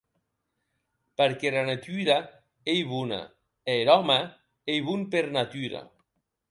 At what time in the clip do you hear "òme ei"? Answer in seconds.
4.01-4.79